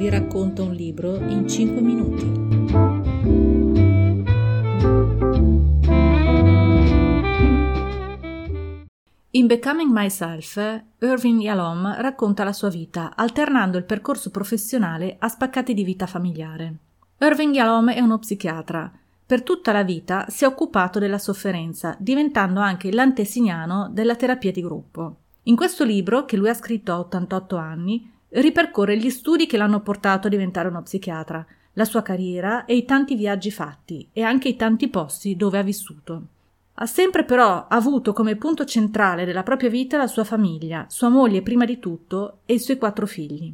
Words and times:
vi 0.00 0.08
racconta 0.08 0.62
un 0.62 0.72
libro 0.72 1.14
in 1.16 1.46
5 1.46 1.80
minuti. 1.82 2.24
In 9.32 9.46
Becoming 9.46 9.90
Myself, 9.92 10.56
Irving 11.00 11.42
Yalom 11.42 12.00
racconta 12.00 12.44
la 12.44 12.54
sua 12.54 12.70
vita, 12.70 13.12
alternando 13.14 13.76
il 13.76 13.84
percorso 13.84 14.30
professionale 14.30 15.16
a 15.18 15.28
spaccati 15.28 15.74
di 15.74 15.84
vita 15.84 16.06
familiare. 16.06 16.76
Irving 17.18 17.54
Yalom 17.54 17.90
è 17.90 18.00
uno 18.00 18.18
psichiatra. 18.18 18.90
Per 19.26 19.42
tutta 19.42 19.70
la 19.70 19.82
vita 19.82 20.24
si 20.30 20.44
è 20.44 20.46
occupato 20.46 20.98
della 20.98 21.18
sofferenza, 21.18 21.94
diventando 21.98 22.60
anche 22.60 22.90
l'antesignano 22.90 23.90
della 23.92 24.16
terapia 24.16 24.50
di 24.50 24.62
gruppo. 24.62 25.16
In 25.42 25.56
questo 25.56 25.84
libro, 25.84 26.24
che 26.24 26.38
lui 26.38 26.48
ha 26.48 26.54
scritto 26.54 26.90
a 26.90 27.00
88 27.00 27.56
anni, 27.56 28.10
ripercorre 28.30 28.96
gli 28.96 29.10
studi 29.10 29.46
che 29.46 29.56
l'hanno 29.56 29.80
portato 29.80 30.26
a 30.26 30.30
diventare 30.30 30.68
uno 30.68 30.82
psichiatra, 30.82 31.44
la 31.74 31.84
sua 31.84 32.02
carriera 32.02 32.64
e 32.64 32.76
i 32.76 32.84
tanti 32.84 33.14
viaggi 33.14 33.50
fatti 33.50 34.08
e 34.12 34.22
anche 34.22 34.48
i 34.48 34.56
tanti 34.56 34.88
posti 34.88 35.36
dove 35.36 35.58
ha 35.58 35.62
vissuto. 35.62 36.22
Ha 36.74 36.86
sempre 36.86 37.24
però 37.24 37.66
avuto 37.68 38.12
come 38.12 38.36
punto 38.36 38.64
centrale 38.64 39.24
della 39.24 39.42
propria 39.42 39.68
vita 39.68 39.96
la 39.96 40.06
sua 40.06 40.24
famiglia, 40.24 40.86
sua 40.88 41.08
moglie 41.08 41.42
prima 41.42 41.64
di 41.64 41.78
tutto 41.78 42.38
e 42.46 42.54
i 42.54 42.58
suoi 42.58 42.78
quattro 42.78 43.06
figli. 43.06 43.52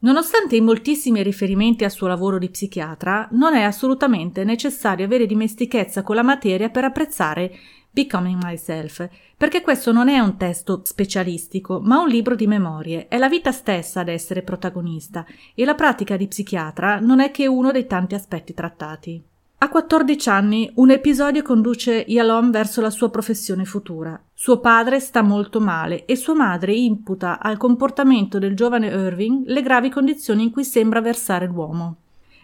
Nonostante 0.00 0.54
i 0.54 0.60
moltissimi 0.60 1.24
riferimenti 1.24 1.82
al 1.82 1.90
suo 1.90 2.06
lavoro 2.06 2.38
di 2.38 2.50
psichiatra, 2.50 3.28
non 3.32 3.54
è 3.54 3.62
assolutamente 3.62 4.44
necessario 4.44 5.04
avere 5.04 5.26
dimestichezza 5.26 6.04
con 6.04 6.14
la 6.14 6.22
materia 6.22 6.68
per 6.68 6.84
apprezzare 6.84 7.52
Becoming 7.90 8.40
Myself, 8.40 9.08
perché 9.36 9.60
questo 9.60 9.90
non 9.90 10.08
è 10.08 10.20
un 10.20 10.36
testo 10.36 10.82
specialistico, 10.84 11.80
ma 11.80 11.98
un 11.98 12.06
libro 12.06 12.36
di 12.36 12.46
memorie, 12.46 13.08
è 13.08 13.18
la 13.18 13.28
vita 13.28 13.50
stessa 13.50 14.00
ad 14.00 14.08
essere 14.08 14.42
protagonista 14.42 15.26
e 15.52 15.64
la 15.64 15.74
pratica 15.74 16.16
di 16.16 16.28
psichiatra 16.28 17.00
non 17.00 17.18
è 17.18 17.32
che 17.32 17.48
uno 17.48 17.72
dei 17.72 17.88
tanti 17.88 18.14
aspetti 18.14 18.54
trattati. 18.54 19.24
A 19.60 19.70
14 19.70 20.28
anni 20.28 20.70
un 20.76 20.90
episodio 20.90 21.42
conduce 21.42 22.04
Yalom 22.06 22.52
verso 22.52 22.80
la 22.80 22.90
sua 22.90 23.10
professione 23.10 23.64
futura. 23.64 24.18
Suo 24.32 24.60
padre 24.60 25.00
sta 25.00 25.20
molto 25.20 25.58
male 25.58 26.04
e 26.04 26.14
sua 26.14 26.34
madre 26.34 26.74
imputa 26.74 27.40
al 27.40 27.56
comportamento 27.56 28.38
del 28.38 28.54
giovane 28.54 28.86
Irving 28.86 29.46
le 29.46 29.60
gravi 29.60 29.90
condizioni 29.90 30.44
in 30.44 30.52
cui 30.52 30.62
sembra 30.62 31.00
versare 31.00 31.46
l'uomo. 31.46 31.96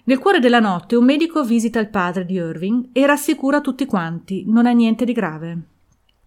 Nel 0.06 0.18
cuore 0.18 0.40
della 0.40 0.58
notte 0.58 0.96
un 0.96 1.04
medico 1.04 1.44
visita 1.44 1.78
il 1.78 1.88
padre 1.88 2.24
di 2.24 2.34
Irving 2.34 2.88
e 2.92 3.06
rassicura 3.06 3.60
tutti 3.60 3.86
quanti, 3.86 4.42
non 4.48 4.66
è 4.66 4.74
niente 4.74 5.04
di 5.04 5.12
grave. 5.12 5.58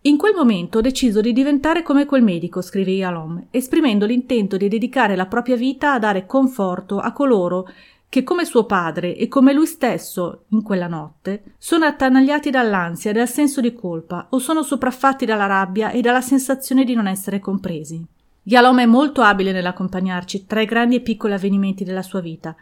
In 0.01 0.15
quel 0.15 0.33
momento 0.33 0.77
ho 0.77 0.81
deciso 0.81 1.19
di 1.19 1.33
diventare 1.33 1.83
come 1.83 2.05
quel 2.05 2.23
medico, 2.23 2.61
scrive 2.61 2.91
Yalom, 2.91 3.47
esprimendo 3.51 4.05
l'intento 4.05 4.55
di 4.55 4.69
dedicare 4.69 5.17
la 5.17 5.25
propria 5.25 5.57
vita 5.57 5.91
a 5.91 5.99
dare 5.99 6.25
conforto 6.25 6.99
a 6.99 7.11
coloro 7.11 7.67
che 8.09 8.23
come 8.23 8.45
suo 8.45 8.65
padre 8.65 9.15
e 9.15 9.27
come 9.27 9.53
lui 9.53 9.65
stesso 9.65 10.45
in 10.49 10.61
quella 10.63 10.87
notte 10.87 11.55
sono 11.57 11.85
attanagliati 11.85 12.49
dall'ansia 12.49 13.11
e 13.11 13.13
dal 13.13 13.27
senso 13.27 13.59
di 13.61 13.73
colpa 13.73 14.27
o 14.29 14.39
sono 14.39 14.63
sopraffatti 14.63 15.25
dalla 15.25 15.45
rabbia 15.45 15.91
e 15.91 16.01
dalla 16.01 16.21
sensazione 16.21 16.83
di 16.83 16.95
non 16.95 17.07
essere 17.07 17.39
compresi. 17.39 18.05
Yalom 18.47 18.79
è 18.79 18.85
molto 18.85 19.21
abile 19.21 19.51
nell'accompagnarci 19.51 20.45
tra 20.45 20.61
i 20.61 20.65
grandi 20.65 20.95
e 20.95 21.01
piccoli 21.01 21.33
avvenimenti 21.33 21.83
della 21.83 22.01
sua 22.01 22.21
vita, 22.21 22.55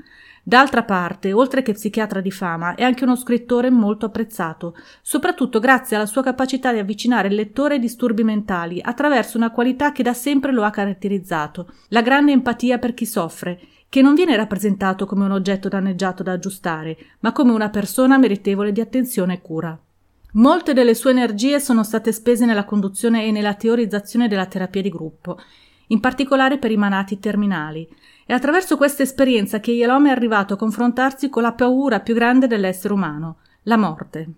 D'altra 0.47 0.83
parte, 0.83 1.33
oltre 1.33 1.64
che 1.64 1.73
psichiatra 1.73 2.22
di 2.22 2.30
fama, 2.30 2.75
è 2.75 2.83
anche 2.83 3.03
uno 3.03 3.16
scrittore 3.16 3.72
molto 3.72 4.06
apprezzato, 4.06 4.75
soprattutto 5.02 5.59
grazie 5.59 5.95
alla 5.95 6.06
sua 6.06 6.22
capacità 6.22 6.72
di 6.72 6.78
avvicinare 6.78 7.30
il 7.30 7.33
lettore 7.33 7.73
ai 7.73 7.80
disturbi 7.80 8.23
mentali 8.23 8.80
attraverso 8.80 9.38
una 9.38 9.50
qualità 9.50 9.91
che 9.91 10.03
da 10.03 10.13
sempre 10.13 10.52
lo 10.52 10.61
ha 10.61 10.69
caratterizzato, 10.69 11.73
la 11.88 12.03
grande 12.03 12.31
empatia 12.31 12.78
per 12.78 12.94
chi 12.94 13.08
soffre, 13.08 13.59
che 13.89 14.03
non 14.03 14.13
viene 14.13 14.36
rappresentato 14.36 15.08
come 15.08 15.25
un 15.25 15.31
oggetto 15.31 15.67
danneggiato 15.67 16.22
da 16.22 16.34
aggiustare, 16.34 16.95
ma 17.22 17.31
come 17.31 17.51
una 17.51 17.72
persona 17.72 18.19
meritevole 18.19 18.72
di 18.72 18.81
attenzione 18.81 19.34
e 19.34 19.41
cura. 19.41 19.75
Molte 20.34 20.74
delle 20.74 20.94
sue 20.94 21.09
energie 21.09 21.59
sono 21.59 21.84
state 21.84 22.12
spese 22.12 22.45
nella 22.45 22.66
conduzione 22.66 23.25
e 23.25 23.31
nella 23.31 23.56
teorizzazione 23.56 24.28
della 24.28 24.45
terapia 24.45 24.84
di 24.84 24.90
gruppo, 24.90 25.40
in 25.88 26.00
particolare 26.00 26.57
per 26.57 26.72
i 26.72 26.78
manati 26.78 27.19
terminali, 27.19 27.88
è 28.25 28.34
attraverso 28.34 28.78
questa 28.78 29.03
esperienza 29.03 29.59
che 29.59 29.72
Yalom 29.72 30.07
è 30.07 30.12
arrivato 30.12 30.56
a 30.56 30.57
confrontarsi 30.57 31.29
con 31.29 31.44
la 31.44 31.53
paura 31.53 32.00
più 32.00 32.13
grande 32.13 32.47
dell'essere 32.47 32.94
umano, 32.94 33.38
la 33.63 33.78
morte. 33.78 34.29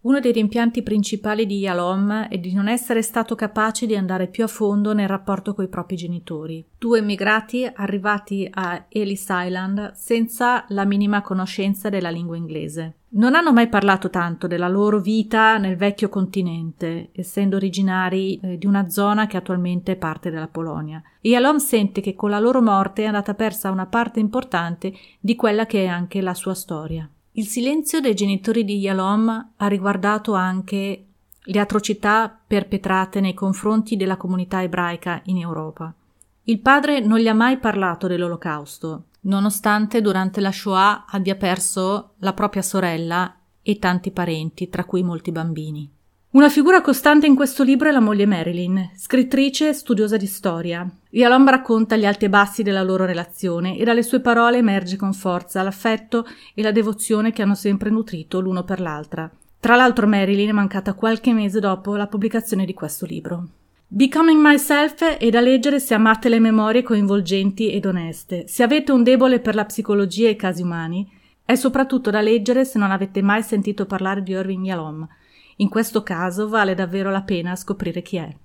Uno 0.00 0.20
dei 0.20 0.30
rimpianti 0.30 0.84
principali 0.84 1.44
di 1.44 1.58
Yalom 1.58 2.28
è 2.28 2.38
di 2.38 2.54
non 2.54 2.68
essere 2.68 3.02
stato 3.02 3.34
capace 3.34 3.84
di 3.84 3.96
andare 3.96 4.28
più 4.28 4.44
a 4.44 4.46
fondo 4.46 4.94
nel 4.94 5.08
rapporto 5.08 5.54
coi 5.54 5.68
propri 5.68 5.96
genitori. 5.96 6.64
Due 6.78 7.00
immigrati 7.00 7.68
arrivati 7.70 8.48
a 8.48 8.86
Ellis 8.88 9.26
Island 9.28 9.92
senza 9.94 10.64
la 10.68 10.84
minima 10.84 11.20
conoscenza 11.20 11.88
della 11.88 12.10
lingua 12.10 12.36
inglese. 12.36 12.97
Non 13.10 13.34
hanno 13.34 13.54
mai 13.54 13.68
parlato 13.68 14.10
tanto 14.10 14.46
della 14.46 14.68
loro 14.68 15.00
vita 15.00 15.56
nel 15.56 15.76
vecchio 15.76 16.10
continente, 16.10 17.08
essendo 17.12 17.56
originari 17.56 18.38
eh, 18.38 18.58
di 18.58 18.66
una 18.66 18.90
zona 18.90 19.26
che 19.26 19.38
attualmente 19.38 19.92
è 19.92 19.96
parte 19.96 20.30
della 20.30 20.46
Polonia. 20.46 21.02
E 21.22 21.30
Yalom 21.30 21.56
sente 21.56 22.02
che 22.02 22.14
con 22.14 22.28
la 22.28 22.38
loro 22.38 22.60
morte 22.60 23.04
è 23.04 23.06
andata 23.06 23.32
persa 23.32 23.70
una 23.70 23.86
parte 23.86 24.20
importante 24.20 24.92
di 25.18 25.36
quella 25.36 25.64
che 25.64 25.84
è 25.84 25.86
anche 25.86 26.20
la 26.20 26.34
sua 26.34 26.52
storia. 26.52 27.08
Il 27.32 27.46
silenzio 27.46 28.00
dei 28.00 28.14
genitori 28.14 28.62
di 28.62 28.76
Yalom 28.76 29.52
ha 29.56 29.66
riguardato 29.68 30.34
anche 30.34 31.04
le 31.40 31.60
atrocità 31.60 32.38
perpetrate 32.46 33.20
nei 33.20 33.32
confronti 33.32 33.96
della 33.96 34.18
comunità 34.18 34.62
ebraica 34.62 35.22
in 35.24 35.38
Europa. 35.38 35.94
Il 36.42 36.58
padre 36.58 37.00
non 37.00 37.18
gli 37.18 37.28
ha 37.28 37.34
mai 37.34 37.56
parlato 37.56 38.06
dell'olocausto, 38.06 39.04
nonostante 39.28 40.00
durante 40.00 40.40
la 40.40 40.50
Shoah 40.50 41.04
abbia 41.08 41.36
perso 41.36 42.14
la 42.18 42.32
propria 42.32 42.62
sorella 42.62 43.34
e 43.62 43.78
tanti 43.78 44.10
parenti, 44.10 44.68
tra 44.68 44.84
cui 44.84 45.02
molti 45.02 45.30
bambini. 45.30 45.88
Una 46.30 46.50
figura 46.50 46.82
costante 46.82 47.26
in 47.26 47.34
questo 47.34 47.62
libro 47.62 47.88
è 47.88 47.92
la 47.92 48.00
moglie 48.00 48.26
Marilyn, 48.26 48.90
scrittrice 48.94 49.70
e 49.70 49.72
studiosa 49.72 50.16
di 50.16 50.26
storia. 50.26 50.86
Yalom 51.10 51.48
racconta 51.48 51.96
gli 51.96 52.04
alti 52.04 52.26
e 52.26 52.28
bassi 52.28 52.62
della 52.62 52.82
loro 52.82 53.06
relazione 53.06 53.78
e 53.78 53.84
dalle 53.84 54.02
sue 54.02 54.20
parole 54.20 54.58
emerge 54.58 54.96
con 54.96 55.14
forza 55.14 55.62
l'affetto 55.62 56.26
e 56.54 56.62
la 56.62 56.72
devozione 56.72 57.32
che 57.32 57.40
hanno 57.40 57.54
sempre 57.54 57.88
nutrito 57.88 58.40
l'uno 58.40 58.62
per 58.62 58.80
l'altra. 58.80 59.30
Tra 59.60 59.74
l'altro 59.74 60.06
Marilyn 60.06 60.50
è 60.50 60.52
mancata 60.52 60.94
qualche 60.94 61.32
mese 61.32 61.60
dopo 61.60 61.96
la 61.96 62.06
pubblicazione 62.06 62.64
di 62.64 62.74
questo 62.74 63.06
libro. 63.06 63.48
Becoming 63.90 64.38
Myself 64.38 65.02
è 65.02 65.30
da 65.30 65.40
leggere 65.40 65.80
se 65.80 65.94
amate 65.94 66.28
le 66.28 66.40
memorie 66.40 66.82
coinvolgenti 66.82 67.72
ed 67.72 67.86
oneste. 67.86 68.46
Se 68.46 68.62
avete 68.62 68.92
un 68.92 69.02
debole 69.02 69.40
per 69.40 69.54
la 69.54 69.64
psicologia 69.64 70.28
e 70.28 70.32
i 70.32 70.36
casi 70.36 70.60
umani, 70.60 71.10
è 71.42 71.54
soprattutto 71.54 72.10
da 72.10 72.20
leggere 72.20 72.66
se 72.66 72.78
non 72.78 72.90
avete 72.90 73.22
mai 73.22 73.42
sentito 73.42 73.86
parlare 73.86 74.22
di 74.22 74.32
Irving 74.32 74.66
Yalom. 74.66 75.08
In 75.56 75.70
questo 75.70 76.02
caso 76.02 76.50
vale 76.50 76.74
davvero 76.74 77.10
la 77.10 77.22
pena 77.22 77.56
scoprire 77.56 78.02
chi 78.02 78.16
è. 78.18 78.36